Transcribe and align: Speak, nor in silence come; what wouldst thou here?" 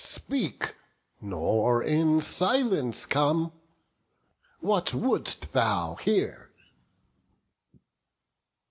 Speak, 0.03 0.73
nor 1.21 1.83
in 1.83 2.21
silence 2.21 3.05
come; 3.05 3.51
what 4.59 4.95
wouldst 4.95 5.53
thou 5.53 5.93
here?" 6.01 6.49